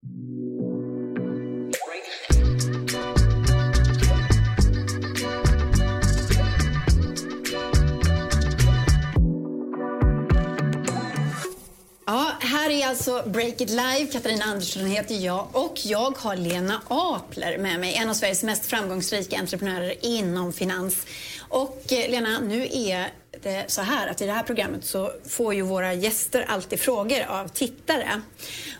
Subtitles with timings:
[0.00, 0.08] Ja,
[12.40, 14.06] här är alltså Break It Live.
[14.12, 18.66] Katarina Andersson heter jag och jag har Lena Apler med mig, en av Sveriges mest
[18.66, 21.06] framgångsrika entreprenörer inom finans.
[21.48, 23.12] Och eh, Lena, nu är
[23.42, 27.22] det så här att i det här programmet så får ju våra gäster alltid frågor
[27.28, 28.22] av tittare.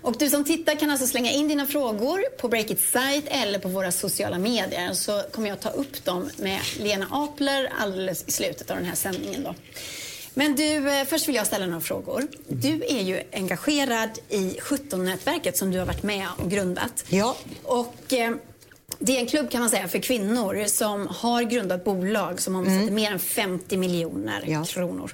[0.03, 3.69] Och du som tittar kan alltså slänga in dina frågor på Breakits sajt eller på
[3.69, 8.71] våra sociala medier så kommer jag ta upp dem med Lena Apler alldeles i slutet
[8.71, 9.55] av den här sändningen då.
[10.35, 12.27] Men du, eh, först vill jag ställa några frågor.
[12.49, 17.05] Du är ju engagerad i 17-nätverket som du har varit med och grundat.
[17.09, 17.37] Ja.
[17.63, 18.35] Och eh,
[18.99, 22.91] det är en klubb kan man säga för kvinnor som har grundat bolag som omsätter
[22.93, 24.65] mer än 50 miljoner Ja.
[24.65, 25.13] kronor.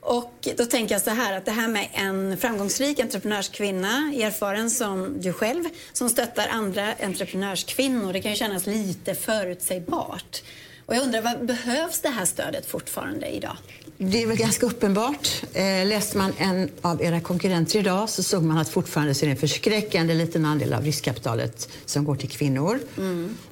[0.00, 5.20] Och då tänker jag så här att det här med en framgångsrik entreprenörskvinna, erfaren som
[5.20, 10.42] du själv, som stöttar andra entreprenörskvinnor, det kan ju kännas lite förutsägbart.
[10.86, 13.56] Och jag undrar, vad behövs det här stödet fortfarande idag?
[14.04, 15.42] Det är väl ganska uppenbart.
[15.52, 19.26] Eh, läste man en av era konkurrenter idag så såg man att fortfarande så är
[19.26, 22.78] det en förskräckande liten andel av riskkapitalet som går till kvinnor.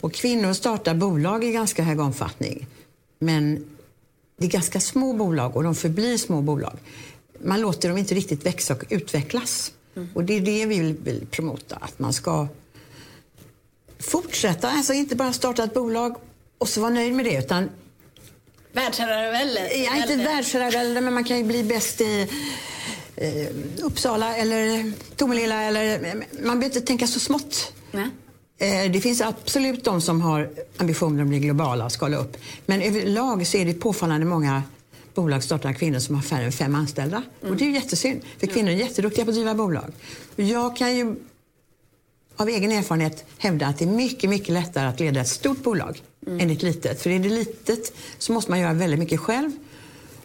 [0.00, 2.66] Och kvinnor startar bolag i ganska hög omfattning.
[3.18, 3.64] Men
[4.36, 6.78] det är ganska små bolag och de förblir små bolag.
[7.44, 9.72] Man låter dem inte riktigt växa och utvecklas.
[10.14, 12.48] Och det är det vi vill, vill promota, att man ska
[13.98, 16.16] fortsätta, alltså inte bara starta ett bolag
[16.58, 17.68] och så vara nöjd med det utan
[18.72, 19.76] Världsherravälde?
[19.76, 22.28] Ja, inte världsherravälde, men man kan ju bli bäst i
[23.16, 25.62] eh, Uppsala eller Tomelilla.
[25.62, 27.72] Eller, man behöver inte tänka så smått.
[27.90, 28.10] Nej.
[28.58, 32.36] Eh, det finns absolut de som har ambitioner att bli globala och skala upp.
[32.66, 34.62] Men överlag så är det påfallande många
[35.14, 37.22] bolagsstartande kvinnor som har färre än fem anställda.
[37.40, 39.92] Och det är ju jättesynd, för kvinnor är jätteduktiga på att driva bolag.
[40.36, 41.16] Jag kan ju
[42.36, 46.02] av egen erfarenhet hävda att det är mycket, mycket lättare att leda ett stort bolag
[46.26, 47.02] än ett litet.
[47.02, 49.50] För är det litet så måste man göra väldigt mycket själv.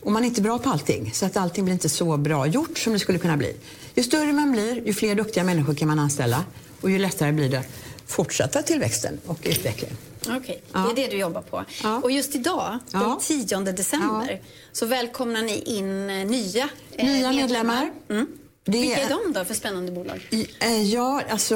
[0.01, 2.77] Och man är inte bra på allting, så att allting blir inte så bra gjort
[2.77, 3.55] som det skulle kunna bli.
[3.95, 6.43] Ju större man blir, ju fler duktiga människor kan man anställa
[6.81, 7.63] och ju lättare blir det
[8.05, 9.97] fortsätta tillväxten och utvecklingen.
[10.29, 10.79] Okej, Ja.
[10.95, 11.65] det är det du jobbar på.
[11.83, 11.99] Ja.
[12.03, 13.19] Och just idag, den Ja.
[13.21, 14.41] 10 december,
[14.71, 17.91] så välkomnar ni in eh, nya eh, Nya medlemmar.
[18.09, 18.27] Mm.
[18.65, 20.27] Det Vilka är de då för spännande bolag?
[20.59, 21.55] Eh, Ja, alltså...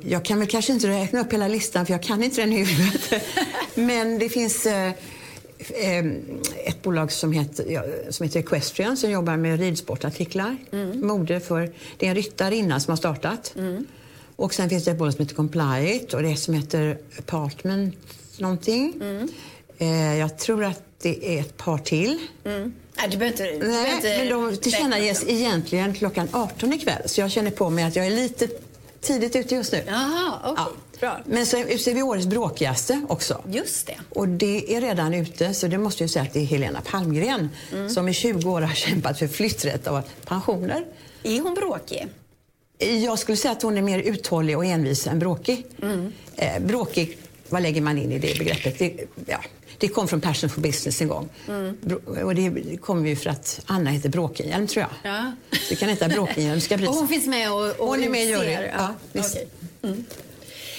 [0.00, 2.64] Jag kan väl kanske inte räkna upp hela listan för jag kan inte den i
[2.64, 3.22] huvudet.
[3.74, 4.92] Men det finns eh,
[5.58, 6.04] eh,
[6.64, 10.56] ett bolag som heter, som heter Equestrian som jobbar med ridsportartiklar.
[10.94, 13.54] Mode för, det är en ryttarinna som har startat.
[14.36, 17.96] Och sen finns det ett bolag som heter Compliant och det som heter Apartment
[18.38, 19.02] någonting.
[19.78, 22.18] Eh, jag tror att det är ett par till.
[22.44, 23.66] Nej, du behöver inte...
[23.66, 27.02] Nej, inte men de tillkännages egentligen klockan 18 ikväll.
[27.06, 28.48] Så jag känner på mig att jag är lite
[29.04, 29.82] tidigt ute just nu.
[29.86, 30.64] Jaha, okej.
[31.00, 31.18] Bra.
[31.26, 33.42] Men så utser vi årets bråkigaste också.
[33.50, 33.96] Just det.
[34.08, 37.48] Och det är redan ute, så det måste jag säga att det är Helena Palmgren
[37.72, 37.90] Mm.
[37.90, 40.84] som i 20 år har kämpat för flytträtt och pensioner.
[41.22, 42.06] Är hon bråkig?
[42.78, 45.66] Jag skulle säga att hon är mer uthållig och envis än bråkig.
[45.82, 46.12] Mm.
[46.36, 48.78] Eh, bråkig, vad lägger man in i det begreppet?
[48.78, 49.38] Det, ja,
[49.78, 51.28] det kom från Passion for Business en gång.
[51.48, 51.76] Mm.
[52.24, 55.12] Och det kom ju för att Anna heter Bråkenhielm, tror jag.
[55.12, 55.32] Ja.
[55.68, 56.60] Det kan heta Bråkenhielm.
[56.60, 56.86] Ska bli...
[56.88, 58.58] Och hon finns med och, och Hon är med i juryn.
[58.72, 58.94] Ja.
[59.82, 60.04] Mm.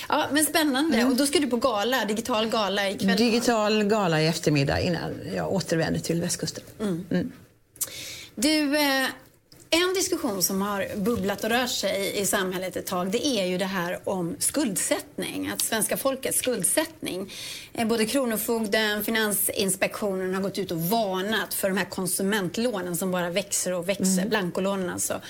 [0.10, 1.06] Ja, men spännande.
[1.06, 3.18] Och då ska du på gala, digital gala ikväll?
[3.18, 6.64] Digital gala i eftermiddag innan jag återvänder till västkusten.
[6.80, 7.32] Mm.
[8.36, 9.08] Du, eh,
[9.76, 13.58] en diskussion som har bubblat och rört sig i samhället ett tag det är ju
[13.58, 15.50] det här om skuldsättning.
[15.54, 17.34] Att svenska folkets skuldsättning.
[17.74, 23.30] Eh, Både Kronofogden Finansinspektionen har gått ut och varnat för de här konsumentlånen som bara
[23.30, 24.26] växer och växer.
[24.30, 25.22] Blankolånen alltså.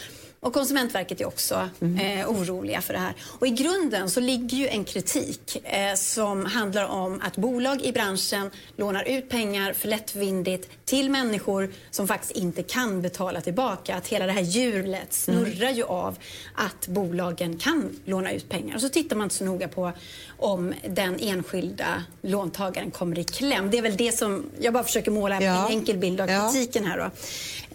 [0.45, 3.13] Och Konsumentverket är också eh, oroliga för det här.
[3.39, 7.91] Och I grunden så ligger ju en kritik eh, som handlar om att bolag i
[7.91, 13.95] branschen lånar ut pengar för lättvindigt till människor som faktiskt inte kan betala tillbaka.
[13.95, 16.17] Att hela det här hjulet snurrar ju av
[16.55, 18.75] att bolagen kan låna ut pengar.
[18.75, 19.91] Och så tittar man inte så noga på
[20.39, 23.71] om den enskilda låntagaren kommer i kläm.
[23.71, 25.65] Det är väl det som, jag bara försöker måla Ja.
[25.65, 27.11] en enkel bild av kritiken här då.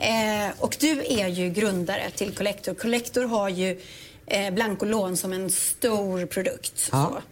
[0.03, 2.75] Eh, och du är ju grundare till Collector.
[2.75, 3.81] Collector har ju
[4.27, 6.89] eh, blankolån som en stor produkt.
[6.93, 7.23] Ja.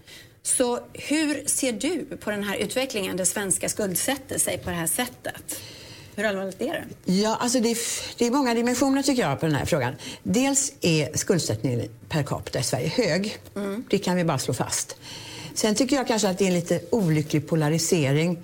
[0.42, 0.54] Så.
[0.54, 4.86] så hur ser du på den här utvecklingen där svenska skuldsätter sig på det här
[4.86, 5.60] sättet?
[6.16, 6.72] Hur allvarligt är
[7.04, 7.12] det?
[7.12, 7.78] Ja, alltså det, är,
[8.18, 9.94] det är många dimensioner tycker jag på den här frågan.
[10.22, 13.38] Dels är skuldsättningen per capita i Sverige hög.
[13.90, 14.96] Det kan vi bara slå fast.
[15.54, 18.42] Sen tycker jag kanske att det är en lite olycklig polarisering.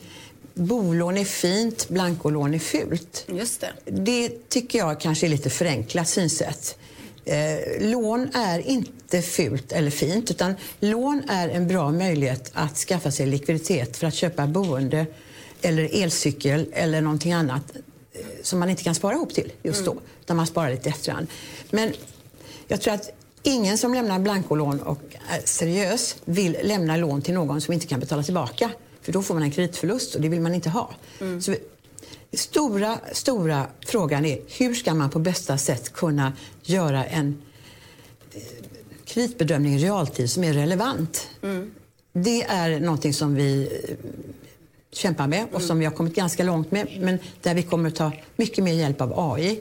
[0.54, 3.26] Bolån är fint, blankolån är fult.
[3.28, 3.72] Just det.
[3.84, 6.78] Det tycker jag kanske är lite förenklat synsätt.
[7.24, 13.10] Eh, lån är inte fult eller fint, utan lån är en bra möjlighet att skaffa
[13.10, 15.06] sig likviditet för att köpa boende
[15.62, 17.76] eller elcykel eller någonting annat
[18.12, 20.04] eh, som man inte kan spara ihop till just då, mm.
[20.20, 21.26] utan man sparar lite efterhand.
[21.70, 21.92] Men
[22.68, 23.10] jag tror att
[23.42, 28.00] ingen som lämnar blankolån och är seriös vill lämna lån till någon som inte kan
[28.00, 28.70] betala tillbaka.
[29.04, 30.90] För då får man en kreditförlust och det vill man inte ha.
[31.20, 31.40] Mm.
[31.40, 31.54] Så
[32.32, 37.42] stora, stora frågan är hur ska man på bästa sätt kunna göra en
[38.32, 38.42] eh,
[39.04, 41.28] kreditbedömning i realtid som är relevant.
[41.42, 41.70] Mm.
[42.12, 43.96] Det är någonting som vi eh,
[44.92, 47.96] kämpar med och som vi har kommit ganska långt med men där vi kommer att
[47.96, 49.60] ta mycket mer hjälp av AI.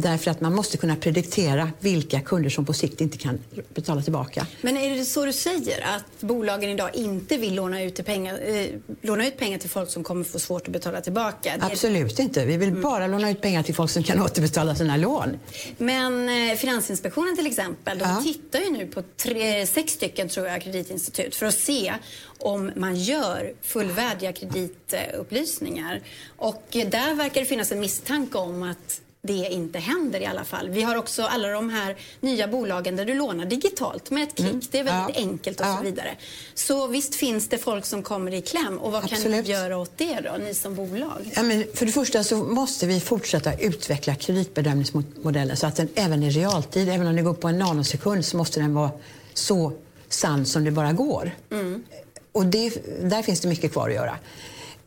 [0.00, 3.38] Därför att man måste kunna prediktera vilka kunder som på sikt inte kan
[3.74, 4.46] betala tillbaka.
[4.60, 8.66] Men är det så du säger, att bolagen idag inte vill låna ut, pengar, eh,
[9.02, 11.54] låna ut pengar till folk som kommer få svårt att betala tillbaka?
[11.60, 12.44] Absolut inte.
[12.44, 12.82] Vi vill mm.
[12.82, 15.38] bara låna ut pengar till folk som kan återbetala sina lån.
[15.78, 18.20] Men eh, Finansinspektionen till exempel, de ja.
[18.22, 21.94] tittar ju nu på tre, sex stycken tror jag, kreditinstitut för att se
[22.38, 26.00] om man gör fullvärdiga kreditupplysningar.
[26.36, 30.68] Och där verkar det finnas en misstanke om att det inte händer i alla fall.
[30.68, 34.48] Vi har också alla de här nya bolagen där du lånar digitalt med ett klick.
[34.48, 34.60] Mm.
[34.70, 35.22] Det är väldigt ja.
[35.22, 35.76] enkelt och ja.
[35.76, 36.16] så vidare.
[36.54, 38.78] Så visst finns det folk som kommer i kläm.
[38.78, 39.22] Och vad Absolut.
[39.22, 41.32] kan ni göra åt det då, ni som bolag?
[41.34, 46.22] Ja, men för det första så måste vi fortsätta utveckla kreditbedömningsmodellen så att den även
[46.22, 48.90] i realtid, även om det går på en nanosekund, så måste den vara
[49.34, 49.72] så
[50.08, 51.30] sann som det bara går.
[51.50, 51.84] Mm.
[52.32, 52.70] Och det,
[53.02, 54.18] där finns det mycket kvar att göra.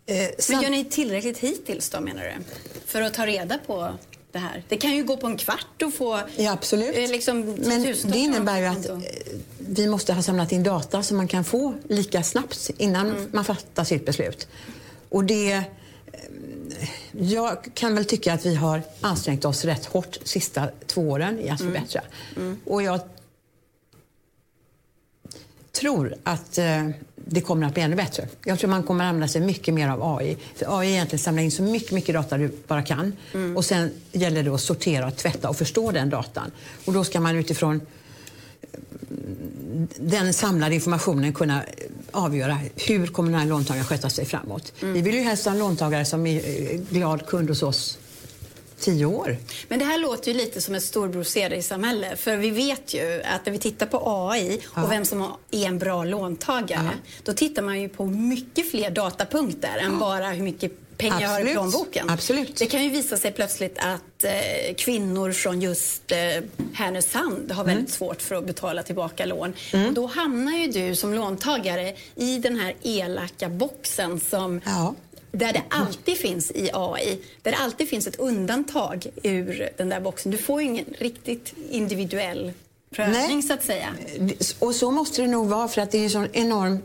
[0.05, 2.33] Eh, men gör ni tillräckligt hittills då menar du?
[2.85, 3.89] För att ta reda på
[4.31, 4.63] det här.
[4.69, 6.21] Det kan ju gå på en kvart och få...
[6.37, 6.97] Ja, absolut.
[6.97, 8.97] Eh, liksom, Men det innebär ju att eh,
[9.57, 13.29] vi måste ha samlat in data som man kan få lika snabbt innan mm.
[13.33, 14.47] man fattar sitt beslut.
[15.09, 15.51] Och det...
[15.51, 15.63] Eh,
[17.11, 21.39] jag kan väl tycka att vi har ansträngt oss rätt hårt de sista två åren
[21.39, 21.73] i att mm.
[21.73, 22.01] förbättra.
[22.35, 22.59] Mm.
[22.65, 22.99] Och jag
[25.71, 26.59] tror att
[27.25, 28.27] det kommer att bli ännu bättre.
[28.45, 30.37] Jag tror man kommer att använda sig mycket mer av AI.
[30.55, 33.13] För AI egentligen samlar in så mycket, mycket data du bara kan.
[33.33, 33.57] Mm.
[33.57, 36.51] Och sen gäller det att sortera, och tvätta och förstå den datan.
[36.85, 37.81] Och då ska man utifrån
[39.97, 41.63] den samlade informationen kunna
[42.11, 44.73] avgöra hur kommer den här låntagaren sköta sig framåt.
[44.81, 44.93] Mm.
[44.93, 47.97] Vi vill ju helst ha en låntagare som är eh, glad kund hos oss
[48.81, 49.37] tio år.
[49.67, 53.45] Men det här låter ju lite som ett storbror samhälle För vi vet ju att
[53.45, 54.83] när vi tittar på AI ja.
[54.83, 57.11] och vem som är en bra låntagare, ja.
[57.23, 61.47] då tittar man ju på mycket fler datapunkter än bara hur mycket pengar jag har
[61.47, 62.09] i plånboken.
[62.09, 62.55] Absolut.
[62.55, 66.17] Det kan ju visa sig plötsligt att eh, kvinnor från just eh,
[66.73, 67.91] Härnösand har väldigt mm.
[67.91, 69.53] svårt för att betala tillbaka lån.
[69.73, 69.87] Mm.
[69.87, 74.95] Och då hamnar ju du som låntagare i den här elaka boxen som ja
[75.31, 79.99] där det alltid finns i AI, där det alltid finns ett undantag ur den där
[79.99, 80.31] boxen.
[80.31, 82.53] Du får ingen riktigt individuell
[82.95, 83.41] prövning Nej.
[83.41, 83.95] så att säga.
[84.59, 86.79] Och så måste det nog vara för att det är en sån enorm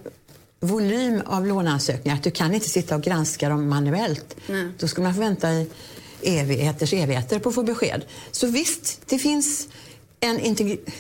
[0.61, 4.37] volym av låneansökningar att du kan inte sitta och granska dem manuellt.
[4.47, 4.69] Nej.
[4.79, 5.69] Då ska man få vänta i
[6.23, 8.05] evigheters evigheter på att få besked.
[8.31, 9.69] Så visst, det finns
[10.21, 10.41] en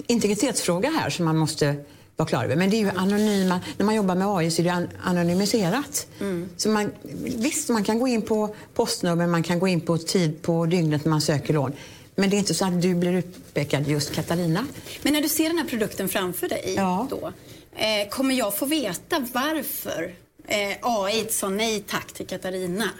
[0.06, 1.76] integritetsfråga här som man måste
[2.16, 2.56] vara klar över.
[2.56, 6.06] Men det är ju anonyma, när man jobbar med AI så är det anonymiserat.
[6.20, 6.48] Mm.
[6.56, 6.92] Så man,
[7.22, 11.04] visst, man kan gå in på postnummer, man kan gå in på tid på dygnet
[11.04, 11.72] när man söker lån.
[12.14, 14.66] Men det är inte så att du blir utpekad just Katarina.
[15.02, 17.06] Men när du ser den här produkten framför dig ja.
[17.10, 17.32] då,
[17.76, 20.14] eh, kommer jag få veta varför
[20.46, 22.90] eh, AI sa nej tack till Katarina?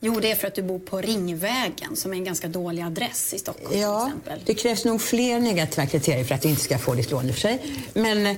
[0.00, 3.34] Jo, det är för att du bor på Ringvägen som är en ganska dålig adress
[3.34, 4.40] i Stockholm ja, till exempel.
[4.46, 7.30] Det krävs nog fler negativa kriterier för att du inte ska få ditt lån i
[7.30, 7.76] och för sig.
[7.94, 8.36] Men eh,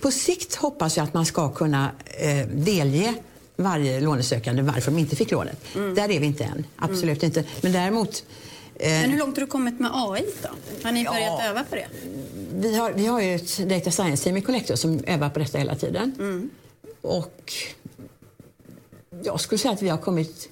[0.00, 3.14] på sikt hoppas jag att man ska kunna eh, delge
[3.56, 5.64] varje lånesökande varför de inte fick lånet.
[5.74, 5.94] Mm.
[5.94, 6.66] Där är vi inte än.
[6.76, 7.26] Absolut mm.
[7.26, 7.44] inte.
[7.60, 8.24] Men däremot
[8.74, 10.48] eh, men hur långt har du kommit med AI då?
[10.82, 11.86] Har ni börjat ja, öva på det?
[12.54, 15.74] Vi har, vi har ju ett Data Science-team i Collector som övar på detta hela
[15.74, 16.14] tiden.
[16.18, 16.50] Mm.
[17.00, 17.52] Och
[19.24, 20.48] jag skulle säga att vi har kommit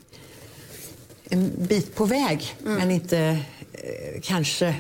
[1.29, 2.75] en bit på väg, mm.
[2.75, 3.19] men inte
[3.73, 4.75] eh, kanske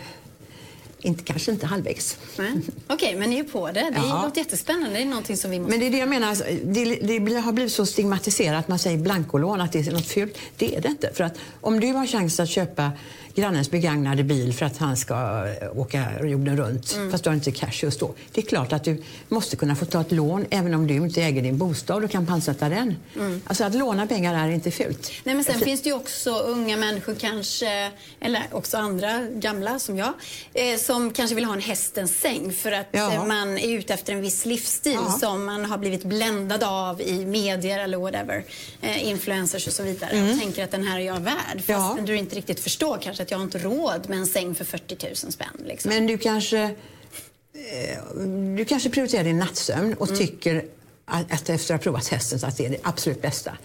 [1.04, 2.18] inte, kanske inte halvvägs.
[2.32, 3.72] Okej, okay, men ni är på det.
[3.72, 4.22] Det ja.
[4.24, 4.96] låter jättespännande.
[4.96, 5.70] Det är någonting som vi måste...
[5.70, 6.28] Men det är det jag menar.
[6.28, 10.38] Alltså, det, det har blivit så stigmatiserat man säger blankolån, att det är något fult.
[10.56, 11.10] Det är det inte.
[11.14, 12.92] För att om du har chans att köpa
[13.34, 15.14] grannens begagnade bil för att han ska
[15.60, 17.10] eh, åka jorden runt, mm.
[17.10, 18.14] fast du har inte cash just då.
[18.32, 21.22] Det är klart att du måste kunna få ta ett lån även om du inte
[21.22, 22.96] äger din bostad och kan pantsätta den.
[23.16, 23.42] Mm.
[23.46, 25.10] Alltså att låna pengar är inte fult.
[25.24, 25.64] Nej, men sen alltså...
[25.64, 30.12] finns det ju också unga människor kanske, eller också andra gamla som jag,
[30.54, 33.12] eh, som kanske vill ha en hästens säng för att ja.
[33.12, 35.18] Eh, man är ute efter en viss livsstil ja.
[35.20, 38.44] som man har blivit bländad av i medier eller whatever,
[38.80, 40.10] eh, influencers och så vidare.
[40.10, 40.30] Mm.
[40.30, 41.98] Och tänker att den här är jag värd, fast ja.
[42.06, 44.96] du inte riktigt förstår kanske att jag har inte råd med en säng för 40
[45.06, 45.62] 000 spänn.
[45.64, 45.88] Liksom.
[45.88, 48.16] Men du kanske, eh,
[48.56, 50.18] du kanske prioriterar din nattsömn och mm.
[50.18, 50.64] tycker
[51.04, 53.56] att, att efter att ha provat hästen så att det är det absolut bästa.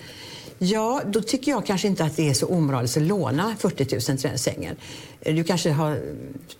[0.61, 4.01] Ja, då tycker jag kanske inte att det är så omoraliskt att låna 40 000
[4.01, 4.75] till den sängen.
[5.19, 6.01] Du kanske har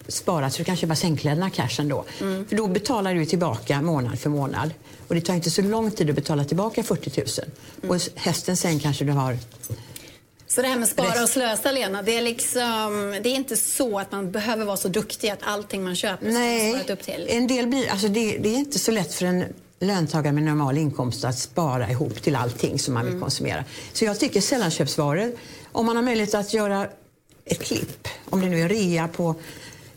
[0.08, 2.06] sparat så du kan köpa sängkläderna cash ändå.
[2.22, 2.48] Mm.
[2.48, 4.74] För då betalar du tillbaka månad för månad.
[5.08, 7.28] Och det tar inte så lång tid att betala tillbaka 40 000.
[7.82, 7.96] Mm.
[7.96, 9.38] Och hästens säng kanske du har
[10.50, 14.00] så det här med spara och slösa, Lena, det är, liksom, det är inte så
[14.00, 17.28] att man behöver vara så duktig att allting man köper Nej, sparat upp till?
[17.30, 19.44] en del blir, alltså det, det, är inte så lätt för en
[19.80, 23.22] löntagare med normal inkomst att spara ihop till allting som man vill mm.
[23.22, 23.64] konsumera.
[23.94, 25.32] Så jag tycker sällanköpsvaror,
[25.72, 26.88] om man har möjlighet att göra
[27.46, 29.36] ett klipp, om det nu är rea på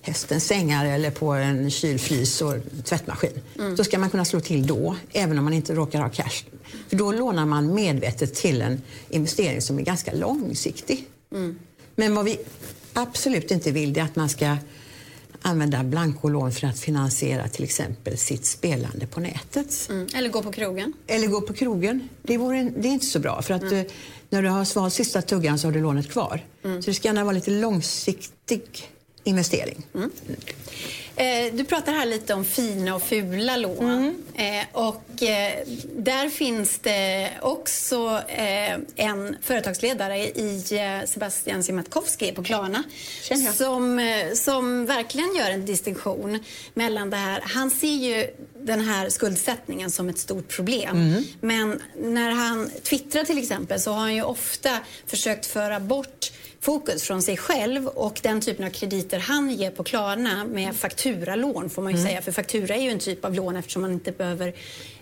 [0.02, 2.54] hästens sängar eller på en kylfrys och
[2.84, 3.40] tvättmaskin.
[3.58, 3.76] Mm.
[3.76, 6.44] Då ska man kunna slå till då, även om man inte råkar ha cash.
[6.88, 11.06] För då lånar man medvetet till en investering som är ganska långsiktig.
[11.32, 11.58] Mm.
[11.94, 12.38] Men vad vi
[12.92, 14.56] absolut inte vill är att man ska
[15.42, 19.88] använda blankolån för att finansiera till exempel sitt spelande på nätet.
[19.90, 20.08] Mm.
[20.14, 20.92] Eller gå på krogen.
[21.06, 22.08] Eller gå på krogen.
[22.22, 23.42] Det, vore, det är inte så bra.
[23.42, 23.78] För att mm.
[23.78, 23.92] Eh,
[24.30, 26.44] när du har svalt sista tuggan så har du lånet kvar.
[26.64, 26.82] Mm.
[26.82, 28.91] Så det ska gärna vara lite långsiktig
[29.24, 29.86] investering.
[29.94, 30.10] Mm.
[31.16, 33.84] Eh, du pratar här lite om fina och fula lån.
[33.84, 34.16] Mm.
[34.34, 35.52] Eh, och eh,
[35.96, 38.20] där finns det också
[38.96, 40.62] en företagsledare i
[41.06, 42.82] Sebastian Siemiatkowski på Klarna
[43.54, 44.00] som,
[44.34, 46.38] som verkligen gör en distinktion
[46.74, 47.40] mellan det här.
[47.44, 48.26] Han ser ju
[48.58, 50.96] den här skuldsättningen som ett stort problem.
[50.96, 51.24] Mm.
[51.40, 57.02] Men när han twittrar till exempel så har han ju ofta försökt föra bort fokus
[57.02, 61.82] från sig själv och den typen av krediter han ger på Klarna med fakturalån får
[61.82, 62.08] man ju mm.
[62.08, 64.54] säga, för faktura är ju en typ av lån eftersom man inte behöver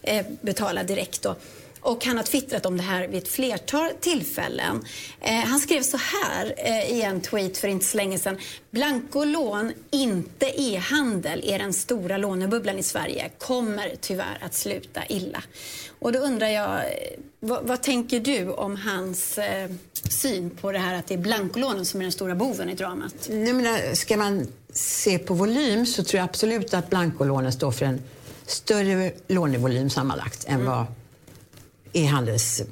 [0.02, 1.22] eh, betala direkt.
[1.22, 1.36] Då.
[1.80, 4.84] Och han har twittrat om det här vid ett flertal tillfällen.
[5.20, 8.38] Eh, han skrev så här eh, i en tweet för inte så länge sedan.
[8.70, 13.30] Blankolån, inte e-handel, är den stora lånebubblan i Sverige.
[13.38, 15.42] Kommer tyvärr att sluta illa.
[15.98, 19.70] Och då undrar jag, eh, vad, vad tänker du om hans eh,
[20.08, 23.14] syn på det här att det är blankolånen som är den stora boven i dramat?
[23.28, 27.86] Jag menar, ska man se på volym så tror jag absolut att blankolånen står för
[27.86, 28.00] en
[28.46, 30.66] större lånevolym sammanlagt än mm.
[30.66, 30.86] vad
[31.92, 32.62] e-handels...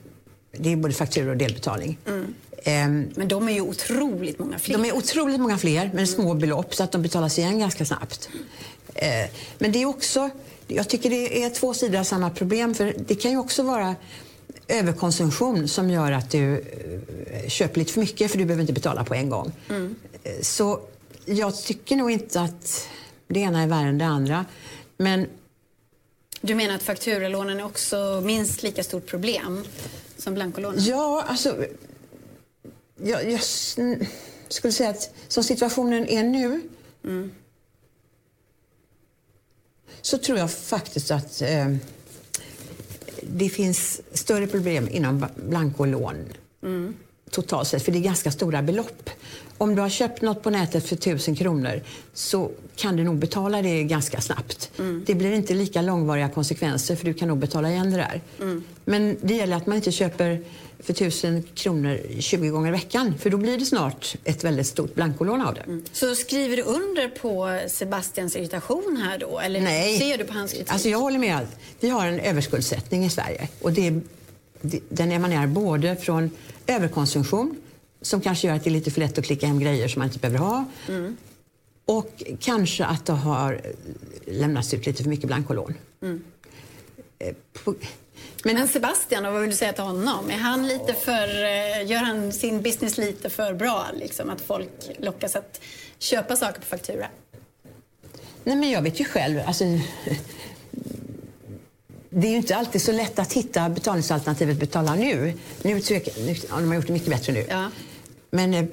[0.52, 1.98] Det är både fakturor och delbetalning.
[2.06, 2.34] Mm.
[2.66, 4.78] Um, men de är ju otroligt många fler.
[4.78, 8.28] De är otroligt många fler, men små belopp så att de betalas igen ganska snabbt.
[8.32, 10.30] Uh, men det är också...
[10.66, 12.74] Jag tycker det är två sidor av samma problem.
[12.74, 13.96] För Det kan ju också vara
[14.68, 16.64] överkonsumtion som gör att du
[17.48, 19.52] köper lite för mycket för du behöver inte betala på en gång.
[19.68, 19.94] Mm.
[20.26, 20.80] Uh, så
[21.24, 22.88] jag tycker nog inte att
[23.26, 24.44] det ena är värre än det andra.
[24.96, 25.26] Men
[26.40, 29.64] du menar att fakturalånen är också minst lika stort problem
[30.16, 30.84] som blankolånen?
[30.84, 31.66] Ja, alltså...
[33.02, 33.40] Jag, jag
[34.48, 36.60] skulle säga att som situationen är nu
[37.04, 37.30] mm.
[40.00, 41.74] så tror jag faktiskt att eh,
[43.22, 46.94] det finns större problem inom blankolån mm.
[47.30, 49.10] Totalt sett, för det är ganska stora belopp.
[49.58, 51.82] Om du har köpt något på nätet för tusen kronor
[52.14, 54.70] så kan du nog betala det ganska snabbt.
[54.78, 55.02] Mm.
[55.06, 58.20] Det blir inte lika långvariga konsekvenser för du kan nog betala igen det där.
[58.40, 58.64] Mm.
[58.84, 60.40] Men det gäller att man inte köper
[60.78, 64.94] för tusen kronor 20 gånger i veckan för då blir det snart ett väldigt stort
[64.94, 65.60] blankolån av det.
[65.60, 65.84] Mm.
[65.92, 69.38] Så skriver du under på Sebastians irritation här då?
[69.38, 69.98] Eller Nej.
[69.98, 70.72] ser du på hans kritik?
[70.72, 71.46] Alltså jag håller med.
[71.80, 74.00] Vi har en överskuldsättning i Sverige och det,
[74.88, 76.30] den emanerar både från
[76.66, 77.56] överkonsumtion
[78.00, 80.08] som kanske gör att det är lite för lätt att klicka hem grejer som man
[80.08, 80.64] inte behöver ha.
[80.88, 81.16] Mm.
[81.84, 83.60] Och kanske att det har
[84.26, 85.74] lämnats ut lite för mycket blankolån.
[86.02, 86.24] Mm.
[87.18, 87.34] Eh,
[88.44, 90.30] men, Men, Sebastian, vad vill du säga till honom?
[90.30, 93.86] Är han lite för, eh, gör han sin business lite för bra?
[93.94, 95.60] Liksom, att folk lockas att
[95.98, 97.06] köpa saker på faktura?
[98.44, 99.40] Nej, men jag vet ju själv.
[99.46, 99.64] Alltså,
[102.10, 105.34] det är ju inte alltid så lätt att hitta betalningsalternativet betala nu.
[105.62, 105.80] Nu, nu
[106.48, 107.46] har de gjort det mycket bättre nu.
[107.48, 107.70] Ja.
[108.30, 108.64] Men eh,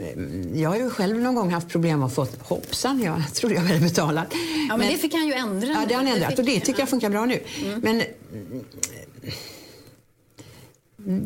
[0.61, 3.79] jag har ju själv någon gång haft problem att få hoppsan, jag trodde jag hade
[3.79, 4.27] betalat.
[4.31, 4.37] Ja,
[4.67, 5.67] men, men det fick han ju ändra.
[5.67, 7.39] Ja, det har han ändrat och det tycker jag funkar bra nu.
[7.63, 7.79] Mm.
[7.79, 8.03] Men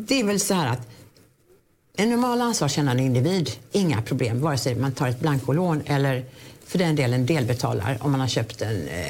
[0.06, 0.88] det är väl så här att
[1.96, 6.24] en normal ansvarskännande individ, inga problem, vare sig man tar ett blankolån eller
[6.70, 9.04] för den delen delbetalar om man har köpt en eh,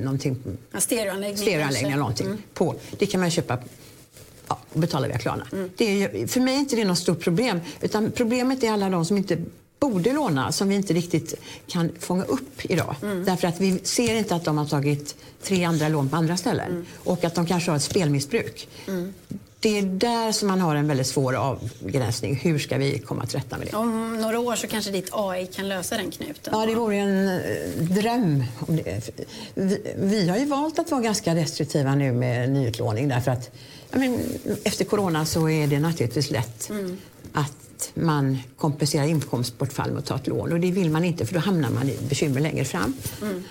[0.00, 0.36] någonting,
[0.72, 2.38] ja, stereoanläggning, stereoanläggning eller någonting mm.
[2.54, 2.74] på.
[2.98, 3.58] Det kan man köpa
[4.48, 5.46] ja, och betala via Klarna.
[5.52, 5.70] Mm.
[5.76, 7.60] Det är, för mig är inte det något stort problem.
[7.80, 9.38] Utan problemet är alla de som inte
[9.78, 11.34] borde låna som vi inte riktigt
[11.66, 12.96] kan fånga upp idag.
[13.02, 13.24] Mm.
[13.24, 16.70] Därför att vi ser inte att de har tagit tre andra lån på andra ställen.
[16.70, 16.86] Mm.
[16.94, 18.68] Och att de kanske har ett spelmissbruk.
[18.88, 19.12] Mm.
[19.60, 22.34] Det är där som man har en väldigt svår avgränsning.
[22.34, 23.76] Hur ska vi komma till rätta med det?
[23.76, 26.52] Om några år så kanske ditt AI kan lösa den knuten.
[26.56, 27.42] Ja, det vore en eh,
[27.78, 28.44] dröm.
[29.54, 33.50] Vi, vi har ju valt att vara ganska restriktiva nu med nyutlåning därför att
[33.90, 34.18] men,
[34.64, 36.98] efter corona så är det naturligtvis lätt mm.
[37.32, 41.34] att man kompenserar inkomstbortfall med att ta ett lån och det vill man inte för
[41.34, 42.94] då hamnar man i bekymmer längre fram.
[43.22, 43.44] Mm.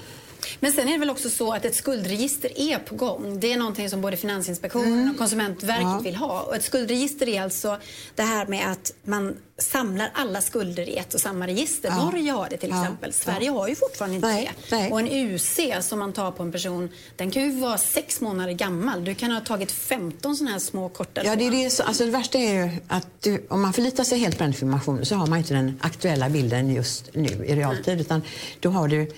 [0.60, 3.39] Men sen är det väl också så att ett skuldregister är på gång.
[3.39, 5.12] Det är någonting som både Finansinspektionen mm.
[5.12, 6.00] och Konsumentverket ja.
[6.03, 6.41] vill ha.
[6.41, 7.77] Och ett skuldregister är alltså
[8.15, 11.89] det här med att man samlar alla skulder i ett och samma register.
[11.89, 12.06] Ja.
[12.06, 12.82] Norge har det till ja.
[12.82, 13.13] exempel.
[13.13, 14.51] Sverige har ju fortfarande inte Nej.
[14.70, 14.75] det.
[14.75, 14.91] Nej.
[14.91, 18.53] Och en UC som man tar på en person, den kan ju vara sex månader
[18.53, 19.03] gammal.
[19.03, 22.12] Du kan ha tagit 15 sådana här små korta Ja, det, är det, alltså det
[22.12, 25.27] värsta är ju att du, om man förlitar sig helt på den informationen så har
[25.27, 27.94] man inte den aktuella bilden just nu i realtid.
[27.94, 28.00] Mm.
[28.00, 28.22] Utan
[28.60, 29.12] då har du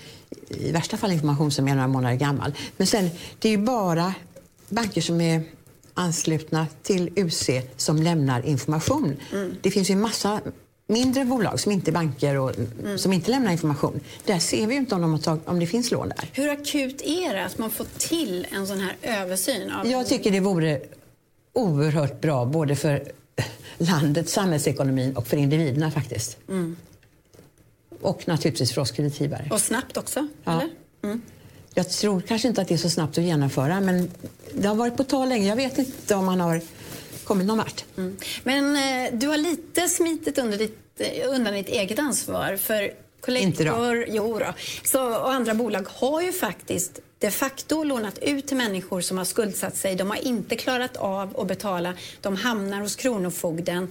[0.48, 2.52] i värsta fall information som är några månader gammal.
[2.76, 4.14] Men sen, det är ju bara
[4.68, 5.42] banker som är
[5.94, 9.16] anslutna till UC som lämnar information.
[9.32, 9.54] Mm.
[9.60, 10.40] Det finns ju en massa
[10.86, 12.98] mindre bolag som inte är banker och mm.
[12.98, 14.00] som inte lämnar information.
[14.24, 16.30] Där ser vi inte om, de tagit, om det finns lån där.
[16.32, 19.70] Hur akut är det att man får till en sån här översyn?
[19.70, 19.86] Av...
[19.86, 20.80] Jag tycker det vore
[21.52, 23.02] oerhört bra både för
[23.78, 26.38] landet, samhällsekonomin och för individerna faktiskt.
[26.48, 26.76] Mm.
[28.02, 29.48] Och naturligtvis för oss kreditgivare.
[29.50, 30.28] Och snabbt också?
[30.44, 30.52] Ja.
[30.52, 30.68] Eller?
[31.02, 31.22] Mm.
[31.74, 34.10] Jag tror kanske inte att det är så snabbt att genomföra men
[34.54, 35.48] det har varit på tal länge.
[35.48, 36.60] Jag vet inte om man har
[37.24, 37.84] kommit någon vart.
[37.96, 38.16] Mm.
[38.44, 44.04] Men eh, du har lite smitit under ditt, eh, undan ditt eget ansvar för Collector
[44.08, 44.54] jo då.
[44.84, 49.24] Så, och andra bolag har ju faktiskt de facto lånat ut till människor som har
[49.24, 49.96] skuldsatt sig.
[49.96, 51.94] De har inte klarat av att betala.
[52.20, 53.88] De hamnar hos Kronofogden.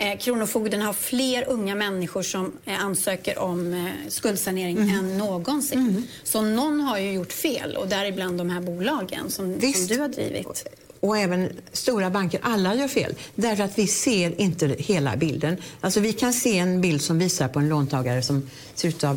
[0.00, 4.98] Eh, Kronofogden har fler unga människor som eh, ansöker om eh, skuldsanering mm.
[4.98, 5.78] än någonsin.
[5.78, 6.02] Mm.
[6.24, 10.08] Så någon har ju gjort fel och däribland de här bolagen som, som du har
[10.08, 10.64] drivit.
[11.00, 13.14] Och även stora banker, alla gör fel.
[13.34, 15.56] Därför att vi ser inte hela bilden.
[15.80, 19.10] Alltså vi kan se en bild som visar på en låntagare som ser ut att
[19.10, 19.16] ha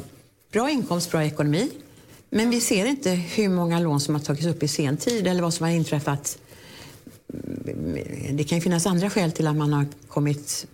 [0.52, 1.70] bra inkomst, bra ekonomi.
[2.30, 5.42] Men vi ser inte hur många lån som har tagits upp i sen tid eller
[5.42, 6.38] vad som har inträffat
[8.32, 10.68] det kan ju finnas andra skäl till att man har kommit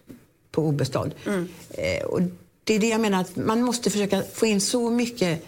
[0.52, 1.15] på obestånd.
[1.26, 1.48] Mm.
[1.69, 2.22] Eh, och
[2.63, 5.45] det är det jag menar, att man måste försöka få in så mycket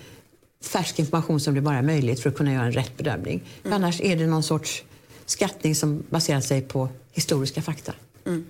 [0.61, 3.43] färsk information som det bara är möjligt för att kunna göra en rätt bedömning.
[3.63, 3.75] Mm.
[3.75, 4.83] Annars är det någon sorts
[5.25, 7.93] skattning som baserar sig på historiska fakta.
[8.25, 8.45] Mm.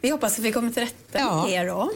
[0.00, 1.62] Vi hoppas att vi kommer till rätta med ja.
[1.62, 1.90] det då.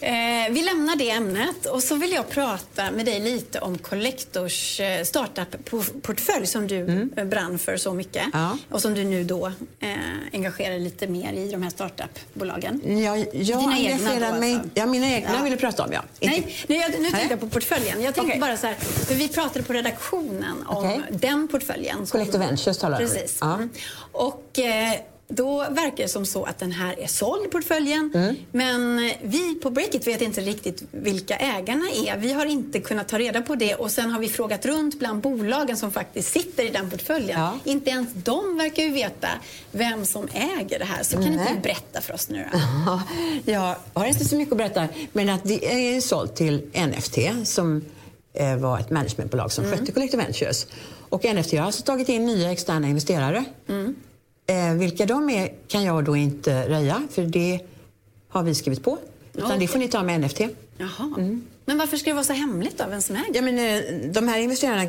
[0.00, 4.80] Eh, vi lämnar det ämnet och så vill jag prata med dig lite om Collectors
[4.80, 7.10] eh, startup-portfölj som du mm.
[7.16, 8.58] Eh, brann för så mycket ja.
[8.70, 9.46] och som du nu då
[9.80, 9.96] eh,
[10.32, 12.80] engagerar lite mer i de här startup-bolagen.
[12.84, 14.70] Ja, jag Dina egna då, mig, alltså.
[14.74, 15.42] ja, mina egna ja.
[15.42, 16.02] vill du prata om, ja.
[16.20, 18.02] Nej, nu, jag, nu tänkte jag på portföljen.
[18.02, 18.40] Jag tänkte okay.
[18.40, 21.00] bara så här, för vi pratade på redaktionen om okay.
[21.10, 22.06] den portföljen.
[22.06, 23.10] Collector Ventures talar du om.
[23.10, 23.38] Precis.
[23.40, 23.54] Ja.
[23.54, 23.70] Mm.
[24.12, 24.92] Och, eh,
[25.28, 28.10] då verkar det som så att den här är såld, portföljen.
[28.14, 28.36] Mm.
[28.52, 32.16] Men vi på Breakit vet inte riktigt vilka ägarna är.
[32.16, 35.20] Vi har inte kunnat ta reda på det och sen har vi frågat runt bland
[35.20, 37.40] bolagen som faktiskt sitter i den portföljen.
[37.40, 37.58] Ja.
[37.64, 39.28] Inte ens de verkar ju veta
[39.72, 41.02] vem som äger det här.
[41.02, 41.32] Så kan Nej.
[41.32, 43.00] inte du berätta för oss nu då?
[43.52, 47.84] Jag har inte så mycket att berätta, men att det är sålt till NFT som
[48.32, 49.78] eh, var ett managementbolag som mm.
[49.78, 50.66] skötte Collective Ventures.
[51.08, 53.44] Och NFT har alltså tagit in nya externa investerare.
[53.68, 53.94] Mm.
[54.50, 57.60] Eh, vilka de är kan jag då inte röja, för det
[58.28, 58.98] har vi skrivit på.
[59.32, 59.58] Utan okay.
[59.58, 60.40] det får ni ta med NFT.
[60.78, 61.14] Jaha.
[61.18, 61.42] Mm.
[61.64, 63.34] Men varför ska det vara så hemligt då, vem som äger?
[63.34, 64.88] Ja, men, eh, de här investerarna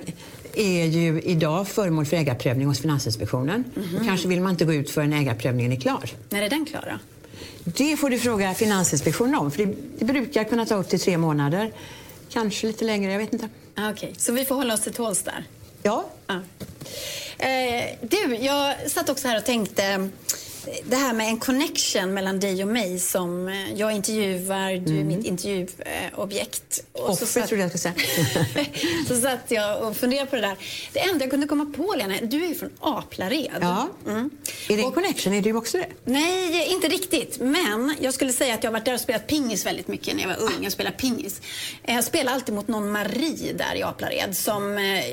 [0.54, 3.64] är ju idag föremål för ägarprövning hos Finansinspektionen.
[3.76, 4.06] Mm -hmm.
[4.06, 6.10] Kanske vill man inte gå ut förrän ägarprövningen är klar.
[6.30, 7.00] När är den klar då?
[7.72, 11.18] Det får du fråga Finansinspektionen om, för det, det brukar kunna ta upp till tre
[11.18, 11.72] månader.
[12.30, 13.50] Kanske lite längre, jag vet inte.
[13.76, 14.20] Ah, Okej, okay.
[14.20, 15.44] så vi får hålla oss till tåls där?
[15.84, 16.06] Ja.
[16.28, 16.40] Ah.
[17.40, 20.10] Eh, du, jag satt också här och tänkte
[20.84, 25.02] det här med en connection mellan dig och mig som eh, jag intervjuar, du är
[25.02, 25.08] mm.
[25.08, 26.84] mitt intervjuobjekt.
[26.94, 28.66] Och Offer så trodde jag skulle säga.
[29.08, 30.58] så satt jag och funderade på det där.
[30.94, 33.58] Det enda jag kunde komma på, Lena, du är ju från Aplared.
[33.62, 33.90] Ja.
[34.08, 34.30] Mm.
[34.70, 35.34] Är det en connection?
[35.34, 35.88] Är du också det?
[36.06, 37.40] Nej, inte riktigt.
[37.40, 40.22] Men jag skulle säga att jag har varit där och spelat pingis väldigt mycket när
[40.22, 40.58] jag var ung.
[40.62, 41.42] Jag spelade pingis.
[41.84, 45.04] Eh, jag spelade alltid mot någon Marie där i Aplared som eh,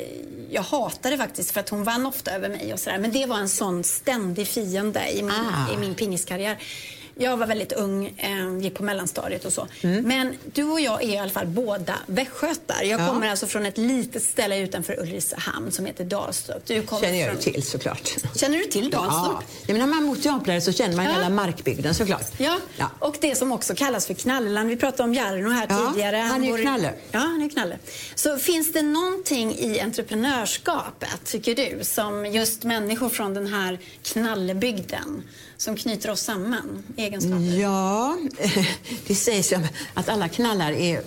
[0.50, 2.98] jag hatade faktiskt för att hon vann ofta över mig och sådär.
[2.98, 5.74] Men det var en sån ständig fiende i min, ah.
[5.74, 6.58] i min pingiskarriär.
[7.18, 9.66] Jag var väldigt ung, eh, gick på mellanstadiet och så.
[9.80, 10.04] Mm.
[10.04, 12.82] Men du och jag är i alla fall båda västgötar.
[12.82, 13.08] Jag ja.
[13.08, 16.66] kommer alltså från ett litet ställe utanför Ulricehamn som heter Dalstorp.
[16.66, 17.42] Du kommer känner jag från...
[17.42, 18.14] till såklart.
[18.34, 19.44] Känner du till Dalstorp?
[19.66, 19.74] Ja.
[19.74, 21.12] när man mot Japlare så känner man ja.
[21.12, 22.26] hela markbygden såklart.
[22.38, 22.58] Ja.
[22.76, 24.68] ja, och det som också kallas för Knalleland.
[24.68, 25.90] Vi pratade om Jarno här ja.
[25.90, 26.16] tidigare.
[26.16, 26.92] Han är ju knalle.
[27.10, 27.78] Ja, han är knalle.
[28.14, 35.22] Så finns det någonting i entreprenörskapet, tycker du, som just människor från den här knallebygden
[35.56, 36.82] som knyter oss samman?
[36.96, 37.60] Egenskaper?
[37.60, 38.18] Ja,
[39.06, 39.58] det sägs ju
[39.94, 41.02] att alla knallar är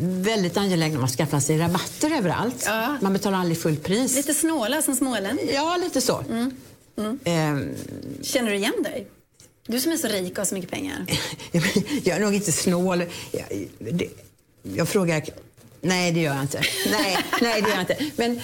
[0.00, 2.64] väldigt angelägna om att skaffa sig rabatter överallt.
[2.66, 2.96] Ja.
[3.00, 4.16] Man betalar aldrig fullt pris.
[4.16, 5.50] Lite snåla som smålänning?
[5.54, 6.24] Ja, lite så.
[6.30, 6.50] Mm.
[6.96, 7.18] Mm.
[7.24, 7.74] Ähm,
[8.22, 9.06] Känner du igen dig?
[9.66, 11.06] Du som är så rik och har så mycket pengar.
[12.04, 13.04] jag är nog inte snål.
[13.30, 14.08] Jag, det,
[14.62, 15.22] jag frågar...
[15.80, 16.62] Nej, det gör jag inte.
[16.90, 18.10] Nej, nej det gör jag inte.
[18.16, 18.40] Men